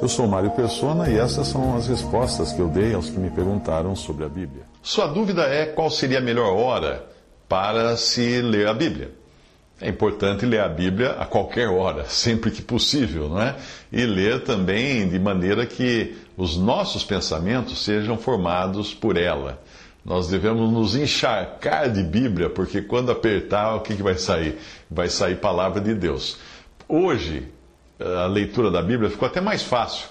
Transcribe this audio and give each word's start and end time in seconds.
Eu 0.00 0.08
sou 0.08 0.28
Mário 0.28 0.50
Persona 0.52 1.10
e 1.10 1.18
essas 1.18 1.48
são 1.48 1.76
as 1.76 1.88
respostas 1.88 2.52
que 2.52 2.60
eu 2.60 2.68
dei 2.68 2.94
aos 2.94 3.10
que 3.10 3.18
me 3.18 3.30
perguntaram 3.30 3.96
sobre 3.96 4.24
a 4.24 4.28
Bíblia. 4.28 4.62
Sua 4.80 5.06
dúvida 5.06 5.42
é 5.42 5.66
qual 5.66 5.90
seria 5.90 6.18
a 6.18 6.22
melhor 6.22 6.56
hora 6.56 7.04
para 7.48 7.96
se 7.96 8.40
ler 8.40 8.68
a 8.68 8.74
Bíblia. 8.74 9.10
É 9.80 9.88
importante 9.88 10.46
ler 10.46 10.60
a 10.60 10.68
Bíblia 10.68 11.10
a 11.12 11.26
qualquer 11.26 11.68
hora, 11.68 12.04
sempre 12.10 12.50
que 12.50 12.62
possível, 12.62 13.28
não 13.28 13.42
é? 13.42 13.56
E 13.92 14.06
ler 14.06 14.44
também 14.44 15.08
de 15.08 15.18
maneira 15.18 15.66
que 15.66 16.16
os 16.36 16.56
nossos 16.56 17.04
pensamentos 17.04 17.84
sejam 17.84 18.16
formados 18.16 18.94
por 18.94 19.16
ela. 19.16 19.60
Nós 20.04 20.28
devemos 20.28 20.72
nos 20.72 20.96
encharcar 20.96 21.90
de 21.90 22.02
Bíblia, 22.02 22.48
porque 22.48 22.82
quando 22.82 23.10
apertar, 23.10 23.74
o 23.74 23.80
que, 23.80 23.96
que 23.96 24.02
vai 24.02 24.14
sair? 24.14 24.58
Vai 24.90 25.08
sair 25.08 25.36
palavra 25.36 25.80
de 25.80 25.92
Deus. 25.92 26.38
Hoje, 26.88 27.48
a 28.00 28.26
leitura 28.26 28.70
da 28.70 28.82
Bíblia 28.82 29.10
ficou 29.10 29.26
até 29.26 29.40
mais 29.40 29.62
fácil, 29.62 30.08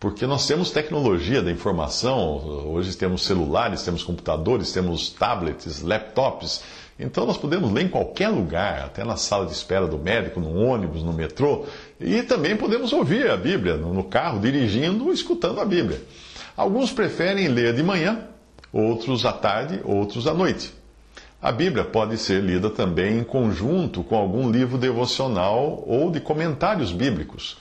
porque 0.00 0.26
nós 0.26 0.46
temos 0.46 0.70
tecnologia 0.70 1.42
da 1.42 1.50
informação, 1.50 2.66
hoje 2.66 2.96
temos 2.96 3.24
celulares, 3.24 3.82
temos 3.82 4.02
computadores, 4.02 4.72
temos 4.72 5.10
tablets, 5.10 5.82
laptops, 5.82 6.62
então 6.98 7.26
nós 7.26 7.36
podemos 7.36 7.70
ler 7.70 7.84
em 7.84 7.88
qualquer 7.88 8.28
lugar, 8.28 8.84
até 8.84 9.04
na 9.04 9.16
sala 9.16 9.44
de 9.46 9.52
espera 9.52 9.86
do 9.86 9.98
médico, 9.98 10.40
no 10.40 10.54
ônibus, 10.56 11.02
no 11.02 11.12
metrô, 11.12 11.66
e 12.00 12.22
também 12.22 12.56
podemos 12.56 12.92
ouvir 12.92 13.30
a 13.30 13.36
Bíblia 13.36 13.76
no 13.76 14.04
carro, 14.04 14.40
dirigindo, 14.40 15.12
escutando 15.12 15.60
a 15.60 15.64
Bíblia. 15.64 16.00
Alguns 16.56 16.90
preferem 16.90 17.48
ler 17.48 17.74
de 17.74 17.82
manhã, 17.82 18.28
outros 18.72 19.26
à 19.26 19.32
tarde, 19.32 19.80
outros 19.84 20.26
à 20.26 20.32
noite. 20.32 20.72
A 21.40 21.52
Bíblia 21.52 21.84
pode 21.84 22.16
ser 22.16 22.42
lida 22.42 22.70
também 22.70 23.18
em 23.18 23.24
conjunto 23.24 24.02
com 24.02 24.16
algum 24.16 24.50
livro 24.50 24.78
devocional 24.78 25.84
ou 25.86 26.10
de 26.10 26.18
comentários 26.18 26.92
bíblicos, 26.92 27.58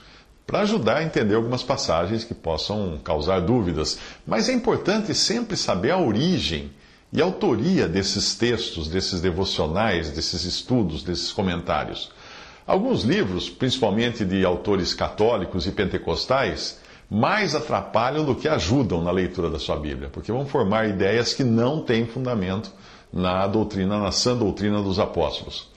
para 0.47 0.61
ajudar 0.61 0.97
a 0.97 1.03
entender 1.03 1.35
algumas 1.35 1.61
passagens 1.61 2.23
que 2.23 2.33
possam 2.33 2.97
causar 3.03 3.41
dúvidas. 3.41 3.99
Mas 4.25 4.47
é 4.47 4.53
importante 4.53 5.13
sempre 5.13 5.57
saber 5.57 5.91
a 5.91 5.97
origem 5.97 6.71
e 7.11 7.21
a 7.21 7.25
autoria 7.25 7.85
desses 7.87 8.33
textos, 8.35 8.87
desses 8.87 9.19
devocionais, 9.19 10.09
desses 10.09 10.45
estudos, 10.45 11.03
desses 11.03 11.33
comentários. 11.33 12.11
Alguns 12.65 13.03
livros, 13.03 13.49
principalmente 13.49 14.23
de 14.23 14.45
autores 14.45 14.93
católicos 14.93 15.67
e 15.67 15.71
pentecostais, 15.71 16.79
mais 17.09 17.53
atrapalham 17.53 18.23
do 18.23 18.35
que 18.35 18.47
ajudam 18.47 19.03
na 19.03 19.11
leitura 19.11 19.49
da 19.49 19.59
sua 19.59 19.75
Bíblia, 19.75 20.09
porque 20.09 20.31
vão 20.31 20.45
formar 20.45 20.87
ideias 20.87 21.33
que 21.33 21.43
não 21.43 21.81
têm 21.81 22.05
fundamento 22.05 22.71
na 23.15 23.47
doutrina, 23.47 23.97
na 23.97 24.11
sã 24.11 24.35
doutrina 24.35 24.81
dos 24.81 24.99
apóstolos. 24.99 25.73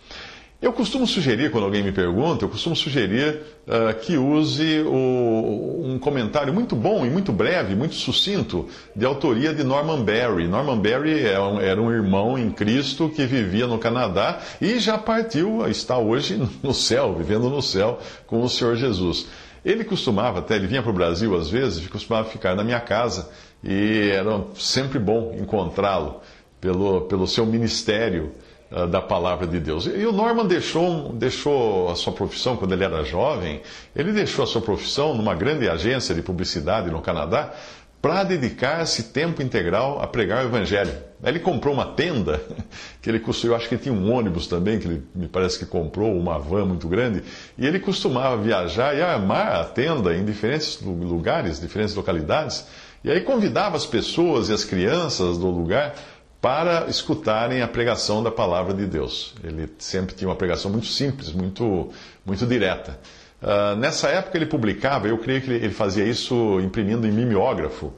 Eu 0.61 0.73
costumo 0.73 1.07
sugerir, 1.07 1.53
quando 1.53 1.63
alguém 1.63 1.85
me 1.85 1.93
pergunta, 1.93 2.45
eu 2.45 2.49
costumo 2.49 2.75
sugerir 2.75 3.43
uh, 3.65 3.95
que 4.01 4.17
use 4.17 4.81
o, 4.81 5.83
um 5.85 6.01
comentário 6.01 6.53
muito 6.53 6.75
bom 6.75 7.07
e 7.07 7.11
muito 7.11 7.31
breve, 7.31 7.77
muito 7.77 7.95
sucinto, 7.95 8.67
de 8.95 9.07
autoria 9.07 9.55
de 9.55 9.63
Norman 9.63 10.03
Barry. 10.03 10.49
Norman 10.49 10.81
Barry 10.81 11.21
era 11.21 11.37
é 11.37 11.41
um, 11.41 11.61
era 11.61 11.81
um 11.81 11.93
irmão 11.93 12.37
em 12.37 12.51
Cristo 12.51 13.09
que 13.09 13.25
vivia 13.25 13.69
no 13.69 13.79
Canadá 13.79 14.41
e 14.61 14.81
já 14.81 14.99
partiu, 14.99 15.65
está 15.69 15.97
hoje 15.97 16.43
no 16.61 16.75
céu, 16.75 17.15
vivendo 17.15 17.49
no 17.49 17.63
céu 17.63 18.01
com 18.27 18.43
o 18.43 18.49
Senhor 18.49 18.75
Jesus. 18.75 19.29
Ele 19.65 19.85
costumava, 19.85 20.41
até 20.41 20.57
ele 20.57 20.67
vinha 20.67 20.83
para 20.83 20.91
o 20.91 20.95
Brasil 20.95 21.37
às 21.37 21.49
vezes, 21.49 21.87
costumava 21.87 22.29
ficar 22.29 22.57
na 22.57 22.65
minha 22.65 22.81
casa 22.81 23.31
e 23.63 24.11
era 24.13 24.43
sempre 24.57 24.99
bom 24.99 25.37
encontrá-lo 25.39 26.21
pelo, 26.61 27.03
pelo 27.03 27.27
seu 27.27 27.47
ministério 27.47 28.33
uh, 28.71 28.87
da 28.87 29.01
palavra 29.01 29.47
de 29.47 29.61
Deus. 29.61 29.87
E 29.87 30.05
o 30.07 30.13
Norman 30.13 30.47
deixou, 30.47 31.13
deixou 31.13 31.91
a 31.91 31.95
sua 31.95 32.13
profissão 32.13 32.57
quando 32.57 32.73
ele 32.73 32.85
era 32.85 33.03
jovem, 33.05 33.61
ele 33.95 34.13
deixou 34.13 34.45
a 34.45 34.47
sua 34.47 34.61
profissão 34.61 35.15
numa 35.15 35.35
grande 35.35 35.69
agência 35.69 36.15
de 36.15 36.23
publicidade 36.23 36.91
no 36.91 37.01
Canadá 37.01 37.53
para 38.01 38.23
dedicar-se 38.23 39.05
tempo 39.05 39.43
integral 39.43 40.01
a 40.01 40.07
pregar 40.07 40.45
o 40.45 40.49
Evangelho. 40.49 40.95
Ele 41.23 41.41
comprou 41.41 41.75
uma 41.75 41.85
tenda, 41.85 42.41
que 43.03 43.11
ele 43.11 43.19
costumou, 43.19 43.55
eu 43.55 43.61
acho 43.61 43.69
que 43.69 43.77
tinha 43.77 43.93
um 43.93 44.13
ônibus 44.13 44.47
também, 44.47 44.79
que 44.79 44.87
ele 44.87 45.03
me 45.15 45.27
parece 45.27 45.59
que 45.59 45.67
comprou, 45.67 46.17
uma 46.17 46.39
van 46.39 46.65
muito 46.65 46.87
grande, 46.87 47.25
e 47.57 47.67
ele 47.67 47.81
costumava 47.81 48.41
viajar 48.41 48.97
e 48.97 49.03
armar 49.03 49.61
a 49.61 49.65
tenda 49.65 50.15
em 50.15 50.25
diferentes 50.25 50.81
lugares, 50.81 51.61
diferentes 51.61 51.95
localidades, 51.95 52.67
e 53.03 53.11
aí 53.11 53.21
convidava 53.21 53.77
as 53.77 53.87
pessoas 53.87 54.49
e 54.49 54.53
as 54.53 54.65
crianças 54.65 55.39
do 55.39 55.49
lugar 55.51 55.95
para 56.41 56.87
escutarem 56.89 57.63
a 57.63 57.69
pregação 57.69 58.23
da 58.23 58.31
palavra 58.31 58.73
de 58.73 58.87
Deus. 58.87 59.35
Ele 59.43 59.69
sempre 59.79 60.15
tinha 60.15 60.29
uma 60.29 60.37
pregação 60.37 60.71
muito 60.71 60.87
simples, 60.87 61.33
muito, 61.33 61.91
muito 62.25 62.47
direta. 62.47 62.99
Uh, 63.43 63.77
nessa 63.77 64.09
época 64.09 64.37
ele 64.37 64.47
publicava, 64.47 65.09
eu 65.09 65.19
creio 65.19 65.41
que 65.41 65.51
ele 65.51 65.71
fazia 65.71 66.05
isso 66.05 66.61
imprimindo 66.61 67.07
em 67.07 67.13
mimeógrafo, 67.13 67.93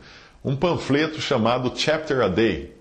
um 0.45 0.57
panfleto 0.57 1.21
chamado 1.21 1.73
Chapter 1.75 2.21
a 2.23 2.29
Day, 2.29 2.75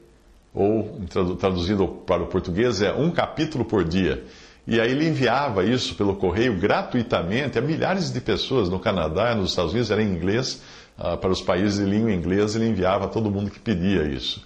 ou 0.54 1.02
traduzido 1.40 1.88
para 1.88 2.24
o 2.24 2.28
português 2.28 2.82
é 2.82 2.92
um 2.94 3.12
capítulo 3.12 3.64
por 3.64 3.84
dia. 3.84 4.24
E 4.66 4.80
aí 4.80 4.92
ele 4.92 5.08
enviava 5.08 5.64
isso 5.64 5.96
pelo 5.96 6.16
correio 6.16 6.58
gratuitamente 6.58 7.58
a 7.58 7.62
milhares 7.62 8.12
de 8.12 8.22
pessoas 8.22 8.70
no 8.70 8.80
Canadá, 8.80 9.34
nos 9.36 9.52
Estados 9.52 9.72
Unidos, 9.72 9.92
era 9.92 10.02
em 10.02 10.08
inglês, 10.08 10.62
uh, 10.98 11.18
para 11.18 11.30
os 11.30 11.42
países 11.42 11.80
de 11.80 11.86
língua 11.90 12.12
inglesa, 12.12 12.58
ele 12.58 12.70
enviava 12.70 13.06
a 13.06 13.08
todo 13.10 13.32
mundo 13.32 13.52
que 13.52 13.60
pedia 13.60 14.04
isso. 14.04 14.46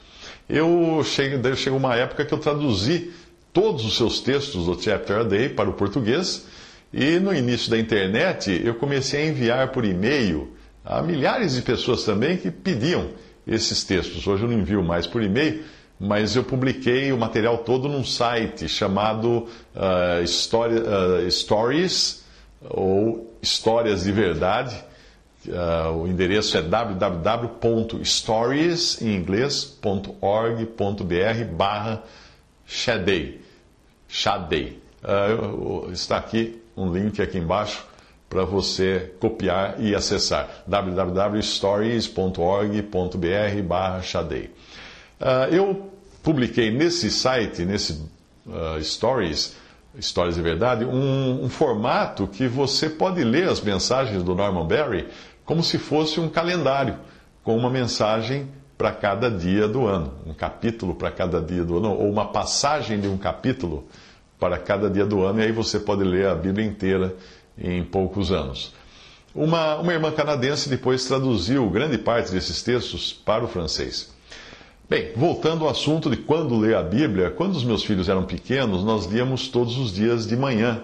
Eu 0.50 1.02
chego, 1.04 1.56
chegou 1.56 1.80
uma 1.80 1.96
época 1.96 2.26
que 2.26 2.34
eu 2.34 2.38
traduzi 2.38 3.12
todos 3.54 3.86
os 3.86 3.96
seus 3.96 4.20
textos 4.20 4.66
do 4.66 4.82
Chapter 4.82 5.20
a 5.20 5.24
Day 5.24 5.50
para 5.50 5.70
o 5.70 5.74
português, 5.74 6.46
e 6.92 7.20
no 7.20 7.34
início 7.34 7.70
da 7.70 7.78
internet 7.78 8.62
eu 8.64 8.76
comecei 8.76 9.24
a 9.24 9.28
enviar 9.28 9.72
por 9.72 9.86
e-mail 9.86 10.52
a 10.84 11.02
milhares 11.02 11.56
de 11.56 11.62
pessoas 11.62 12.04
também 12.04 12.38
que 12.38 12.52
pediam 12.52 13.10
esses 13.48 13.84
textos. 13.84 14.26
Hoje 14.28 14.44
eu 14.44 14.50
não 14.50 14.58
envio 14.58 14.84
mais 14.84 15.08
por 15.08 15.24
e-mail, 15.24 15.64
mas 16.00 16.36
eu 16.36 16.44
publiquei 16.44 17.12
o 17.12 17.18
material 17.18 17.60
todo 17.60 17.88
num 17.88 18.04
site 18.04 18.68
chamado 18.68 19.48
uh, 19.76 20.24
uh, 20.24 21.32
Stories, 21.32 22.24
ou 22.70 23.34
Histórias 23.42 24.04
de 24.04 24.12
Verdade 24.12 24.76
Uh, 25.48 26.04
o 26.04 26.08
endereço 26.08 26.58
é 26.58 26.62
www.stories, 26.62 29.02
em 29.02 29.16
inglês.org.br 29.16 31.56
barra 31.56 32.04
Shadei. 32.66 33.42
Shadei. 34.08 34.82
Uh, 35.04 35.92
está 35.92 36.16
aqui 36.18 36.62
um 36.78 36.90
link 36.92 37.22
aqui 37.22 37.38
embaixo 37.38 37.86
para 38.30 38.46
você 38.46 39.12
copiar 39.20 39.76
e 39.80 39.94
acessar. 39.94 40.64
www.stories.org.br 40.66 43.62
barra 43.68 44.02
Shadei. 44.02 44.50
Uh, 45.20 45.54
eu 45.54 45.92
publiquei 46.24 46.72
nesse 46.72 47.12
site, 47.12 47.66
nesse 47.66 48.02
uh, 48.48 48.82
Stories, 48.82 49.56
Histórias 49.96 50.36
de 50.36 50.42
Verdade, 50.42 50.86
um, 50.86 51.44
um 51.44 51.50
formato 51.50 52.28
que 52.28 52.48
você 52.48 52.90
pode 52.90 53.24
ler 53.24 53.48
as 53.48 53.62
mensagens 53.62 54.24
do 54.24 54.34
Norman 54.34 54.66
Berry 54.66 55.08
como 55.46 55.64
se 55.64 55.78
fosse 55.78 56.20
um 56.20 56.30
calendário, 56.30 56.98
com 57.44 57.58
uma 57.58 57.70
mensagem 57.70 58.48
para 58.78 58.92
cada 58.92 59.30
dia 59.30 59.68
do 59.68 59.86
ano, 59.86 60.14
um 60.26 60.34
capítulo 60.34 60.96
para 60.96 61.12
cada 61.12 61.42
dia 61.42 61.64
do 61.64 61.78
ano, 61.78 61.92
ou 61.92 62.10
uma 62.10 62.26
passagem 62.26 63.00
de 63.00 63.08
um 63.08 63.18
capítulo 63.18 63.86
para 64.40 64.58
cada 64.58 64.90
dia 64.90 65.06
do 65.06 65.24
ano, 65.24 65.40
e 65.40 65.44
aí 65.44 65.52
você 65.52 65.80
pode 65.80 66.04
ler 66.04 66.28
a 66.28 66.36
Bíblia 66.36 66.66
inteira 66.66 67.16
em 67.58 67.84
poucos 67.84 68.32
anos. 68.32 68.74
Uma, 69.34 69.78
uma 69.78 69.94
irmã 69.94 70.12
canadense 70.12 70.70
depois 70.70 71.06
traduziu 71.06 71.70
grande 71.70 71.98
parte 71.98 72.32
desses 72.32 72.62
textos 72.62 73.12
para 73.14 73.44
o 73.44 73.48
francês. 73.48 74.14
Bem, 74.90 75.12
voltando 75.16 75.64
ao 75.64 75.72
assunto 75.72 76.10
de 76.10 76.18
quando 76.18 76.58
ler 76.58 76.76
a 76.76 76.84
Bíblia, 76.84 77.32
quando 77.32 77.56
os 77.56 77.64
meus 77.64 77.84
filhos 77.84 78.10
eram 78.10 78.26
pequenos, 78.26 78.84
nós 78.84 79.06
líamos 79.06 79.48
todos 79.48 79.78
os 79.78 79.92
dias 79.92 80.28
de 80.28 80.36
manhã, 80.36 80.84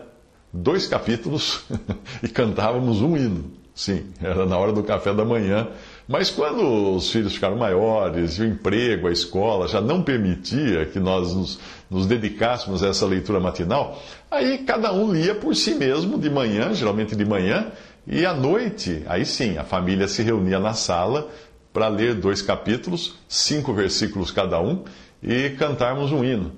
dois 0.51 0.87
capítulos, 0.87 1.63
e 2.23 2.27
cantávamos 2.27 3.01
um 3.01 3.15
hino. 3.15 3.58
Sim, 3.79 4.07
era 4.21 4.45
na 4.45 4.57
hora 4.57 4.73
do 4.73 4.83
café 4.83 5.13
da 5.13 5.23
manhã. 5.23 5.69
Mas 6.05 6.29
quando 6.29 6.97
os 6.97 7.09
filhos 7.13 7.35
ficaram 7.35 7.55
maiores 7.55 8.33
e 8.33 8.41
o 8.41 8.45
emprego, 8.45 9.07
a 9.07 9.11
escola 9.11 9.69
já 9.69 9.79
não 9.79 10.03
permitia 10.03 10.85
que 10.85 10.99
nós 10.99 11.33
nos, 11.33 11.59
nos, 11.89 12.05
dedicássemos 12.05 12.83
a 12.83 12.89
essa 12.89 13.05
leitura 13.05 13.39
matinal, 13.39 13.97
aí 14.29 14.57
cada 14.57 14.91
um 14.91 15.13
lia 15.13 15.33
por 15.33 15.55
si 15.55 15.75
mesmo 15.75 16.19
de 16.19 16.29
manhã, 16.29 16.73
geralmente 16.73 17.15
de 17.15 17.23
manhã, 17.23 17.71
e 18.05 18.25
à 18.25 18.33
noite, 18.33 19.01
aí 19.07 19.25
sim, 19.25 19.57
a 19.57 19.63
família 19.63 20.09
se 20.09 20.21
reunia 20.23 20.59
na 20.59 20.73
sala 20.73 21.29
para 21.71 21.87
ler 21.87 22.15
dois 22.15 22.41
capítulos, 22.41 23.15
cinco 23.29 23.73
versículos 23.73 24.29
cada 24.29 24.59
um, 24.59 24.83
e 25.23 25.51
cantarmos 25.51 26.11
um 26.11 26.21
hino. 26.21 26.51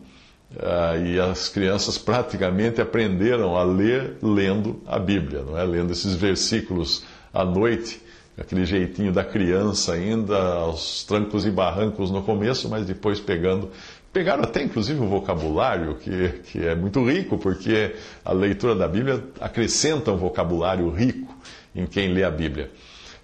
Ah, 0.60 0.98
e 0.98 1.20
as 1.20 1.48
crianças 1.48 1.98
praticamente 1.98 2.82
aprenderam 2.82 3.56
a 3.56 3.64
ler 3.64 4.18
lendo 4.22 4.82
a 4.86 5.00
Bíblia, 5.00 5.44
não 5.44 5.58
é? 5.58 5.64
Lendo 5.64 5.92
esses 5.92 6.14
versículos 6.14 7.04
à 7.34 7.46
noite, 7.46 8.02
aquele 8.38 8.66
jeitinho 8.66 9.12
da 9.12 9.24
criança 9.24 9.94
ainda, 9.94 10.38
aos 10.38 11.04
trancos 11.04 11.46
e 11.46 11.52
barrancos 11.52 12.12
no 12.12 12.22
começo, 12.22 12.70
mas 12.70 12.86
depois 12.86 13.20
pegando. 13.20 13.70
Pegaram 14.12 14.44
até 14.44 14.62
inclusive 14.62 15.00
um 15.00 15.08
vocabulário 15.08 15.96
que, 15.96 16.30
que 16.52 16.66
é 16.66 16.76
muito 16.76 17.04
rico, 17.10 17.38
porque 17.38 17.96
a 18.26 18.34
leitura 18.34 18.76
da 18.76 18.88
Bíblia 18.88 19.24
acrescenta 19.40 20.12
um 20.12 20.18
vocabulário 20.18 20.90
rico. 20.90 21.34
em 21.76 21.86
quem 21.86 22.10
lê 22.14 22.24
a 22.24 22.32
Bíblia. 22.32 22.72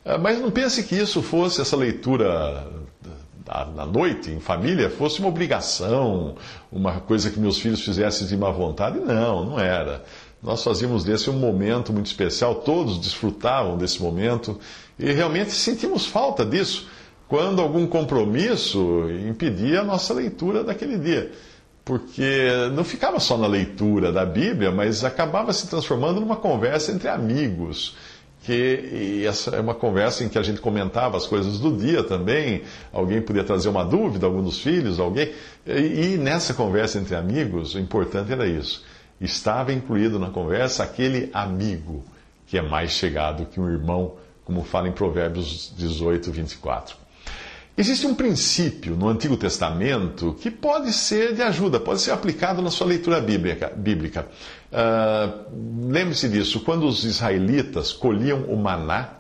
Ah, 0.06 0.18
mas 0.18 0.40
não 0.40 0.50
pense 0.52 0.84
que 0.84 0.96
isso 0.96 1.22
fosse 1.22 1.62
essa 1.62 1.76
leitura 1.76 2.68
na 3.76 3.86
noite, 3.86 4.30
em 4.30 4.40
família, 4.42 4.90
fosse 4.90 5.20
uma 5.20 5.30
obrigação, 5.30 6.36
uma 6.72 7.00
coisa 7.00 7.30
que 7.30 7.40
meus 7.40 7.58
filhos 7.58 7.82
fizessem 7.82 8.28
de 8.28 8.36
má 8.36 8.52
vontade. 8.52 9.00
Não, 9.00 9.46
não 9.46 9.60
era. 9.60 10.04
Nós 10.42 10.64
fazíamos 10.64 11.04
desse 11.04 11.30
um 11.30 11.34
momento 11.34 11.92
muito 11.92 12.06
especial, 12.06 12.56
todos 12.56 13.00
desfrutavam 13.00 13.78
desse 13.78 14.02
momento 14.02 14.60
e 15.00 15.12
realmente 15.12 15.52
sentimos 15.52 16.06
falta 16.06 16.46
disso 16.46 16.88
quando 17.28 17.62
algum 17.62 17.86
compromisso 17.86 19.10
impedia 19.28 19.82
a 19.82 19.84
nossa 19.84 20.14
leitura 20.14 20.64
daquele 20.64 20.98
dia. 20.98 21.32
Porque 21.84 22.48
não 22.74 22.84
ficava 22.84 23.20
só 23.20 23.38
na 23.38 23.48
leitura 23.48 24.12
da 24.12 24.26
Bíblia, 24.26 24.72
mas 24.72 25.04
acabava 25.04 25.52
se 25.54 25.68
transformando 25.68 26.20
numa 26.20 26.36
conversa 26.36 26.92
entre 26.92 27.08
amigos 27.08 27.96
que 28.44 29.26
essa 29.28 29.58
é 29.58 29.60
uma 29.60 29.76
conversa 29.76 30.24
em 30.24 30.30
que 30.30 30.38
a 30.38 30.42
gente 30.42 30.62
comentava 30.62 31.18
as 31.18 31.26
coisas 31.26 31.60
do 31.60 31.76
dia 31.76 32.02
também, 32.02 32.62
alguém 32.94 33.22
podia 33.22 33.44
trazer 33.44 33.68
uma 33.68 33.84
dúvida, 33.84 34.26
algum 34.26 34.42
dos 34.42 34.60
filhos, 34.60 35.02
alguém. 35.02 35.34
E, 35.66 36.14
e 36.14 36.18
nessa 36.18 36.54
conversa 36.54 36.98
entre 36.98 37.14
amigos, 37.14 37.76
o 37.76 37.80
importante 37.80 38.32
era 38.32 38.48
isso. 38.48 38.86
Estava 39.20 39.74
incluído 39.74 40.20
na 40.20 40.30
conversa 40.30 40.84
aquele 40.84 41.30
amigo 41.34 42.04
que 42.46 42.58
é 42.58 42.62
mais 42.62 42.92
chegado 42.92 43.46
que 43.46 43.60
um 43.60 43.70
irmão, 43.70 44.14
como 44.46 44.64
fala 44.64 44.88
em 44.88 44.92
Provérbios 44.92 45.74
18, 45.76 46.32
24. 46.32 46.96
Existe 47.78 48.08
um 48.08 48.16
princípio 48.16 48.96
no 48.96 49.08
Antigo 49.08 49.38
Testamento 49.38 50.36
que 50.42 50.50
pode 50.50 50.92
ser 50.92 51.36
de 51.36 51.44
ajuda, 51.44 51.80
pode 51.80 52.02
ser 52.02 52.10
aplicado 52.10 52.60
na 52.60 52.72
sua 52.72 52.88
leitura 52.88 53.22
bíblica. 53.22 54.28
Uh, 54.72 55.92
Lembre-se 55.92 56.28
disso, 56.28 56.62
quando 56.62 56.88
os 56.88 57.04
israelitas 57.04 57.94
colhiam 57.94 58.46
o 58.46 58.58
maná, 58.58 59.18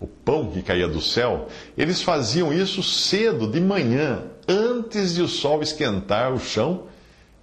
o 0.00 0.06
pão 0.06 0.50
que 0.50 0.62
caía 0.62 0.88
do 0.88 1.00
céu, 1.00 1.46
eles 1.78 2.02
faziam 2.02 2.52
isso 2.52 2.82
cedo, 2.82 3.46
de 3.46 3.60
manhã, 3.60 4.24
antes 4.48 5.14
de 5.14 5.22
o 5.22 5.28
sol 5.28 5.62
esquentar 5.62 6.32
o 6.32 6.40
chão, 6.40 6.86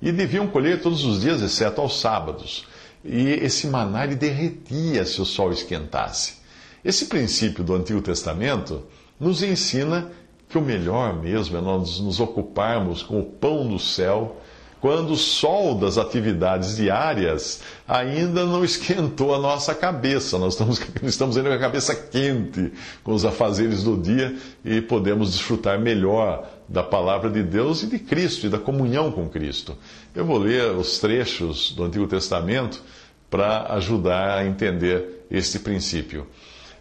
e 0.02 0.12
deviam 0.12 0.48
colher 0.48 0.82
todos 0.82 1.04
os 1.04 1.22
dias, 1.22 1.42
exceto 1.42 1.82
aos 1.82 2.00
sábados. 2.00 2.66
E 3.04 3.30
esse 3.30 3.68
maná 3.68 4.04
ele 4.04 4.16
derretia 4.16 5.06
se 5.06 5.22
o 5.22 5.26
sol 5.26 5.52
esquentasse. 5.52 6.38
Esse 6.84 7.06
princípio 7.06 7.64
do 7.64 7.76
Antigo 7.76 8.02
Testamento 8.02 8.84
nos 9.20 9.42
ensina 9.42 10.12
que 10.50 10.58
o 10.58 10.62
melhor 10.62 11.22
mesmo 11.22 11.58
é 11.58 11.62
nós 11.62 12.00
nos 12.00 12.20
ocuparmos 12.20 13.04
com 13.04 13.20
o 13.20 13.26
pão 13.26 13.68
do 13.68 13.80
céu 13.80 14.38
quando 14.80 15.12
o 15.12 15.18
sol 15.18 15.76
das 15.76 15.98
atividades 15.98 16.76
diárias 16.76 17.62
ainda 17.88 18.46
não 18.46 18.64
esquentou 18.64 19.34
a 19.34 19.40
nossa 19.40 19.74
cabeça. 19.74 20.38
Nós 20.38 20.54
estamos, 20.54 20.82
estamos 21.04 21.38
ainda 21.38 21.50
com 21.50 21.56
a 21.56 21.60
cabeça 21.60 21.96
quente 21.96 22.72
com 23.04 23.14
os 23.14 23.26
afazeres 23.26 23.84
do 23.84 23.98
dia 23.98 24.36
e 24.64 24.80
podemos 24.80 25.32
desfrutar 25.32 25.80
melhor 25.80 26.48
da 26.68 26.84
palavra 26.84 27.30
de 27.30 27.42
Deus 27.42 27.84
e 27.84 27.88
de 27.88 28.00
Cristo 28.00 28.48
e 28.48 28.50
da 28.50 28.58
comunhão 28.58 29.12
com 29.12 29.30
Cristo. 29.30 29.78
Eu 30.14 30.26
vou 30.26 30.38
ler 30.38 30.72
os 30.72 31.00
trechos 31.00 31.72
do 31.72 31.84
Antigo 31.84 32.08
Testamento 32.08 32.82
para 33.30 33.74
ajudar 33.74 34.38
a 34.38 34.46
entender 34.46 35.26
este 35.30 35.60
princípio. 35.60 36.28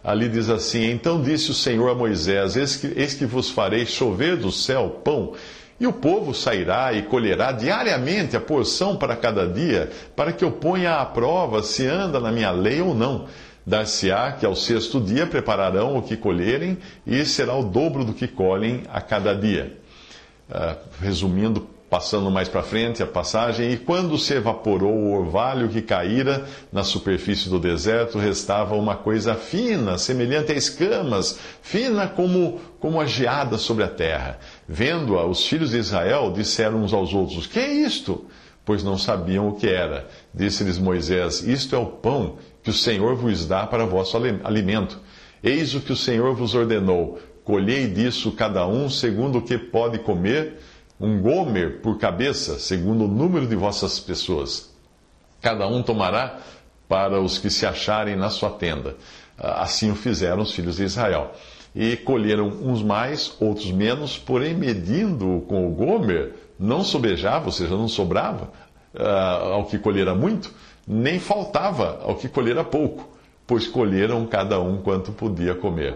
Ali 0.03 0.29
diz 0.29 0.49
assim: 0.49 0.89
Então 0.89 1.21
disse 1.21 1.51
o 1.51 1.53
Senhor 1.53 1.89
a 1.89 1.95
Moisés: 1.95 2.55
Eis 2.55 2.75
que, 2.75 2.87
eis 2.95 3.13
que 3.13 3.25
vos 3.25 3.49
farei 3.49 3.85
chover 3.85 4.37
do 4.37 4.51
céu 4.51 5.01
pão, 5.03 5.33
e 5.79 5.85
o 5.85 5.93
povo 5.93 6.33
sairá 6.33 6.93
e 6.93 7.03
colherá 7.03 7.51
diariamente 7.51 8.35
a 8.35 8.41
porção 8.41 8.95
para 8.95 9.15
cada 9.15 9.47
dia, 9.47 9.91
para 10.15 10.31
que 10.31 10.43
eu 10.43 10.51
ponha 10.51 10.95
à 10.95 11.05
prova 11.05 11.61
se 11.61 11.85
anda 11.85 12.19
na 12.19 12.31
minha 12.31 12.51
lei 12.51 12.81
ou 12.81 12.95
não. 12.95 13.27
Dar-se-á 13.67 14.31
que 14.31 14.45
ao 14.45 14.55
sexto 14.55 15.01
dia 15.01 15.27
prepararão 15.27 15.97
o 15.97 16.01
que 16.01 16.15
colherem, 16.15 16.77
e 17.05 17.25
será 17.25 17.53
o 17.53 17.63
dobro 17.63 18.05
do 18.05 18.13
que 18.13 18.27
colhem 18.27 18.83
a 18.87 19.01
cada 19.01 19.35
dia. 19.35 19.77
Uh, 20.49 20.77
resumindo, 21.01 21.67
Passando 21.89 22.29
mais 22.29 22.49
para 22.49 22.63
frente 22.63 23.01
a 23.01 23.07
passagem, 23.07 23.71
e 23.71 23.77
quando 23.77 24.17
se 24.17 24.33
evaporou 24.33 24.91
o 24.91 25.13
orvalho 25.13 25.69
que 25.69 25.81
caíra 25.81 26.45
na 26.69 26.83
superfície 26.83 27.47
do 27.47 27.57
deserto, 27.57 28.19
restava 28.19 28.75
uma 28.75 28.97
coisa 28.97 29.35
fina, 29.35 29.97
semelhante 29.97 30.51
a 30.51 30.55
escamas, 30.55 31.39
fina 31.61 32.05
como, 32.05 32.59
como 32.81 32.99
a 32.99 33.05
geada 33.05 33.57
sobre 33.57 33.85
a 33.85 33.87
terra. 33.87 34.37
Vendo-a, 34.67 35.25
os 35.25 35.47
filhos 35.47 35.71
de 35.71 35.77
Israel 35.77 36.29
disseram 36.33 36.83
uns 36.83 36.91
aos 36.91 37.13
outros: 37.13 37.47
Que 37.47 37.59
é 37.59 37.71
isto? 37.71 38.25
Pois 38.65 38.83
não 38.83 38.97
sabiam 38.97 39.47
o 39.47 39.53
que 39.53 39.69
era. 39.69 40.09
Disse-lhes 40.33 40.77
Moisés: 40.77 41.41
Isto 41.41 41.73
é 41.73 41.79
o 41.79 41.85
pão 41.85 42.35
que 42.67 42.71
o 42.71 42.73
Senhor 42.73 43.15
vos 43.15 43.45
dá 43.45 43.65
para 43.65 43.85
vosso 43.85 44.17
alimento. 44.17 44.99
Eis 45.41 45.73
o 45.73 45.79
que 45.79 45.93
o 45.93 45.95
Senhor 45.95 46.35
vos 46.35 46.53
ordenou: 46.53 47.17
colhei 47.45 47.87
disso 47.87 48.33
cada 48.33 48.67
um 48.67 48.89
segundo 48.89 49.37
o 49.37 49.41
que 49.41 49.57
pode 49.57 49.99
comer 49.99 50.59
um 50.99 51.21
gomer 51.21 51.79
por 51.79 51.97
cabeça, 51.97 52.59
segundo 52.59 53.05
o 53.05 53.07
número 53.07 53.47
de 53.47 53.55
vossas 53.55 54.01
pessoas. 54.01 54.69
Cada 55.41 55.65
um 55.65 55.81
tomará 55.81 56.39
para 56.89 57.21
os 57.21 57.37
que 57.37 57.49
se 57.49 57.65
acharem 57.65 58.17
na 58.17 58.29
sua 58.29 58.49
tenda. 58.49 58.97
Ah, 59.37 59.61
assim 59.61 59.89
o 59.89 59.95
fizeram 59.95 60.41
os 60.41 60.51
filhos 60.51 60.75
de 60.75 60.83
Israel. 60.83 61.31
E 61.73 61.95
colheram 61.95 62.47
uns 62.47 62.83
mais, 62.83 63.33
outros 63.39 63.71
menos, 63.71 64.17
porém, 64.17 64.53
medindo 64.53 65.41
com 65.47 65.65
o 65.65 65.71
gomer, 65.71 66.33
não 66.59 66.83
sobejava, 66.83 67.45
ou 67.45 67.51
seja, 67.53 67.77
não 67.77 67.87
sobrava 67.87 68.51
uh, 68.93 69.53
ao 69.53 69.65
que 69.65 69.77
colhera 69.77 70.15
muito, 70.15 70.51
nem 70.87 71.19
faltava 71.19 71.99
ao 72.03 72.15
que 72.15 72.29
colhera 72.29 72.63
pouco, 72.63 73.09
pois 73.45 73.67
colheram 73.67 74.25
cada 74.25 74.59
um 74.59 74.81
quanto 74.81 75.11
podia 75.11 75.53
comer. 75.53 75.95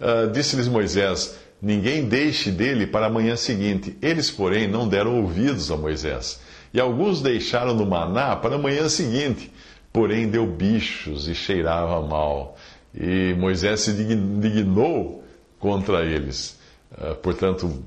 Uh, 0.00 0.30
Disse-lhes 0.32 0.68
Moisés: 0.68 1.38
Ninguém 1.62 2.08
deixe 2.08 2.50
dele 2.50 2.86
para 2.86 3.06
a 3.06 3.10
manhã 3.10 3.36
seguinte. 3.36 3.96
Eles, 4.02 4.30
porém, 4.30 4.66
não 4.66 4.88
deram 4.88 5.22
ouvidos 5.22 5.70
a 5.70 5.76
Moisés. 5.76 6.40
E 6.74 6.80
alguns 6.80 7.22
deixaram 7.22 7.72
no 7.72 7.86
maná 7.86 8.34
para 8.34 8.56
a 8.56 8.58
manhã 8.58 8.88
seguinte. 8.88 9.52
Porém, 9.92 10.28
deu 10.28 10.44
bichos 10.44 11.28
e 11.28 11.34
cheirava 11.34 12.04
mal. 12.04 12.56
E 12.92 13.34
Moisés 13.38 13.80
se 13.82 13.92
dignou 13.92 15.22
contra 15.60 16.04
eles. 16.04 16.58
Ah, 16.98 17.14
portanto, 17.14 17.82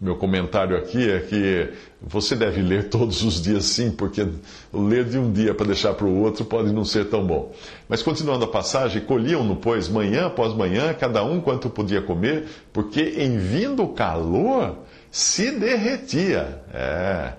meu 0.00 0.16
comentário 0.16 0.76
aqui 0.76 1.10
é 1.10 1.20
que 1.20 1.72
você 2.00 2.34
deve 2.34 2.60
ler 2.60 2.88
todos 2.90 3.22
os 3.22 3.40
dias 3.40 3.64
sim, 3.64 3.90
porque 3.90 4.26
ler 4.72 5.04
de 5.04 5.18
um 5.18 5.32
dia 5.32 5.54
para 5.54 5.66
deixar 5.66 5.94
para 5.94 6.06
o 6.06 6.20
outro 6.20 6.44
pode 6.44 6.72
não 6.72 6.84
ser 6.84 7.06
tão 7.06 7.26
bom. 7.26 7.52
Mas 7.88 8.02
continuando 8.02 8.44
a 8.44 8.48
passagem, 8.48 9.02
colhiam-no, 9.02 9.56
pois, 9.56 9.88
manhã 9.88 10.26
após 10.26 10.52
manhã, 10.52 10.92
cada 10.92 11.24
um 11.24 11.40
quanto 11.40 11.70
podia 11.70 12.02
comer, 12.02 12.46
porque 12.72 13.14
em 13.18 13.38
vindo 13.38 13.82
o 13.82 13.94
calor 13.94 14.78
se 15.10 15.52
derretia. 15.52 16.62
É. 16.72 17.32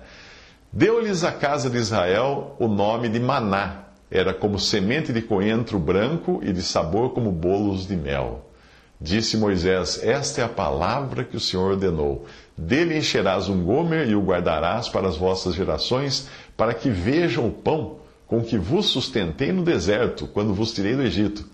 Deu-lhes 0.72 1.24
a 1.24 1.32
casa 1.32 1.70
de 1.70 1.76
Israel 1.76 2.56
o 2.58 2.68
nome 2.68 3.08
de 3.08 3.20
Maná. 3.20 3.84
Era 4.10 4.32
como 4.32 4.58
semente 4.58 5.12
de 5.12 5.20
coentro 5.20 5.78
branco 5.78 6.40
e 6.42 6.52
de 6.52 6.62
sabor 6.62 7.12
como 7.12 7.30
bolos 7.30 7.86
de 7.86 7.96
mel. 7.96 8.46
Disse 9.00 9.36
Moisés: 9.36 10.02
Esta 10.02 10.40
é 10.40 10.44
a 10.44 10.48
palavra 10.48 11.22
que 11.24 11.36
o 11.36 11.40
Senhor 11.40 11.72
ordenou. 11.72 12.24
Dele 12.56 12.96
encherás 12.96 13.48
um 13.48 13.62
gomer 13.62 14.08
e 14.08 14.14
o 14.14 14.22
guardarás 14.22 14.88
para 14.88 15.08
as 15.08 15.16
vossas 15.16 15.54
gerações, 15.54 16.28
para 16.56 16.72
que 16.72 16.88
vejam 16.88 17.46
o 17.46 17.52
pão 17.52 17.98
com 18.26 18.42
que 18.42 18.58
vos 18.58 18.86
sustentei 18.86 19.52
no 19.52 19.62
deserto, 19.62 20.26
quando 20.26 20.54
vos 20.54 20.72
tirei 20.72 20.96
do 20.96 21.02
Egito. 21.02 21.44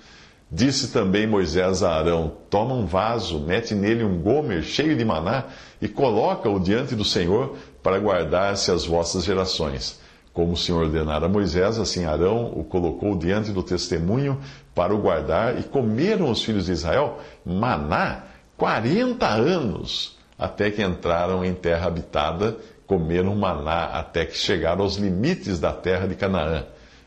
Disse 0.51 0.93
também 0.93 1.27
Moisés 1.27 1.83
a 1.83 1.95
Arão: 1.95 2.33
Toma 2.51 2.75
um 2.75 2.87
vaso, 2.87 3.41
mete 3.41 3.75
nele 3.75 4.05
um 4.05 4.19
gomer 4.19 4.63
cheio 4.63 4.97
de 4.97 5.05
maná 5.05 5.45
e 5.81 5.89
coloca-o 5.89 6.61
diante 6.61 6.95
do 6.95 7.05
Senhor 7.05 7.57
para 7.83 7.99
guardar-se 7.99 8.71
as 8.71 8.85
vossas 8.85 9.25
gerações. 9.25 9.99
Como 10.33 10.53
o 10.53 10.57
Senhor 10.57 10.85
ordenara 10.85 11.27
a 11.27 11.29
Moisés, 11.29 11.79
assim 11.79 12.05
Arão 12.05 12.53
o 12.55 12.65
colocou 12.65 13.17
diante 13.17 13.51
do 13.51 13.63
testemunho 13.63 14.39
para 14.75 14.95
o 14.95 14.99
guardar, 14.99 15.59
e 15.59 15.63
comeram 15.63 16.31
os 16.31 16.43
filhos 16.43 16.67
de 16.67 16.73
Israel 16.73 17.19
maná 17.45 18.25
quarenta 18.57 19.29
anos, 19.29 20.17
até 20.43 20.73
que 20.73 20.83
entraram 20.83 21.45
em 21.45 21.55
terra 21.55 21.87
habitada, 21.87 22.57
comeram 22.85 23.37
maná 23.37 23.85
até 23.85 24.27
que 24.27 24.37
chegaram 24.37 24.83
aos 24.83 24.97
limites 24.97 25.61
da 25.61 25.73
terra 25.73 26.09
de 26.09 26.17
Canaã. 26.17 26.65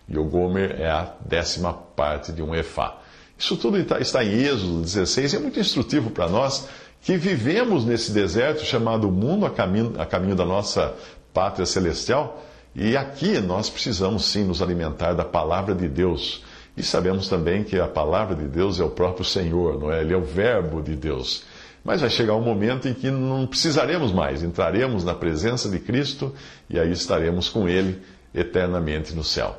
E 0.08 0.18
o 0.18 0.24
Gomer 0.24 0.80
é 0.80 0.90
a 0.90 1.14
décima 1.26 1.74
parte 1.74 2.32
de 2.32 2.42
um 2.42 2.56
efá. 2.56 2.98
Isso 3.38 3.58
tudo 3.58 3.78
está 3.78 4.24
em 4.24 4.32
Êxodo 4.32 4.82
16 4.82 5.34
e 5.34 5.36
é 5.36 5.40
muito 5.40 5.60
instrutivo 5.60 6.12
para 6.12 6.30
nós 6.30 6.70
que 7.02 7.18
vivemos 7.18 7.84
nesse 7.84 8.14
deserto 8.14 8.64
chamado 8.64 9.12
mundo 9.12 9.46
a 9.46 9.50
caminho, 9.50 9.94
a 10.00 10.06
caminho 10.06 10.36
da 10.36 10.46
nossa 10.46 10.94
pátria 11.34 11.66
celestial 11.66 12.42
e 12.74 12.96
aqui 12.96 13.40
nós 13.42 13.70
precisamos 13.70 14.24
sim 14.24 14.46
nos 14.46 14.62
alimentar 14.62 15.12
da 15.12 15.26
palavra 15.26 15.76
de 15.76 15.90
Deus. 15.90 16.42
E 16.78 16.84
sabemos 16.84 17.28
também 17.28 17.66
que 17.66 17.78
a 17.78 17.88
palavra 17.88 18.34
de 18.34 18.48
Deus 18.48 18.80
é 18.80 18.84
o 18.84 18.90
próprio 18.90 19.26
Senhor, 19.26 19.78
não 19.78 19.92
é? 19.92 20.02
Ele 20.02 20.14
é 20.14 20.18
o 20.18 20.24
Verbo 20.24 20.82
de 20.82 20.96
Deus. 20.96 21.44
Mas 21.86 22.02
vai 22.02 22.10
chegar 22.10 22.34
um 22.34 22.42
momento 22.42 22.88
em 22.88 22.96
que 22.96 23.12
não 23.12 23.46
precisaremos 23.46 24.12
mais, 24.12 24.42
entraremos 24.42 25.04
na 25.04 25.14
presença 25.14 25.70
de 25.70 25.78
Cristo 25.80 26.34
e 26.68 26.80
aí 26.80 26.92
estaremos 26.92 27.48
com 27.48 27.70
Ele 27.70 28.02
eternamente 28.34 29.14
no 29.14 29.24
céu. 29.24 29.56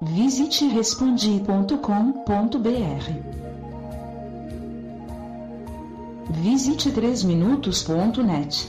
Visite 0.00 0.68
respondi.com.br. 0.68 1.76
Visite 6.30 6.90
3minutos.net. 6.92 8.68